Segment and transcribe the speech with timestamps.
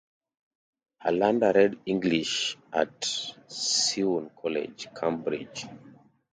[1.03, 3.05] Hollander read English at
[3.47, 5.67] Selwyn College, Cambridge.